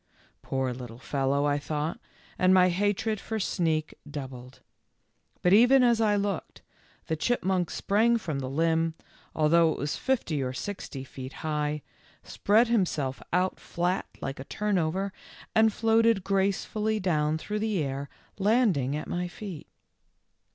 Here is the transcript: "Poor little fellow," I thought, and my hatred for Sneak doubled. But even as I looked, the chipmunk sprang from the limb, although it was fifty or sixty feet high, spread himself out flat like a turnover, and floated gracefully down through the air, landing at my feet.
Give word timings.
"Poor 0.41 0.73
little 0.73 0.97
fellow," 0.97 1.45
I 1.45 1.59
thought, 1.59 1.99
and 2.39 2.55
my 2.55 2.69
hatred 2.69 3.19
for 3.19 3.39
Sneak 3.39 3.93
doubled. 4.09 4.61
But 5.43 5.53
even 5.53 5.83
as 5.83 6.01
I 6.01 6.15
looked, 6.15 6.63
the 7.05 7.15
chipmunk 7.15 7.69
sprang 7.69 8.17
from 8.17 8.39
the 8.39 8.49
limb, 8.49 8.95
although 9.35 9.71
it 9.71 9.77
was 9.77 9.97
fifty 9.97 10.41
or 10.41 10.53
sixty 10.53 11.03
feet 11.03 11.33
high, 11.45 11.83
spread 12.23 12.67
himself 12.67 13.21
out 13.31 13.59
flat 13.59 14.07
like 14.21 14.39
a 14.39 14.43
turnover, 14.45 15.13
and 15.53 15.71
floated 15.71 16.23
gracefully 16.23 16.99
down 16.99 17.37
through 17.37 17.59
the 17.59 17.83
air, 17.83 18.09
landing 18.39 18.95
at 18.95 19.07
my 19.07 19.27
feet. 19.27 19.67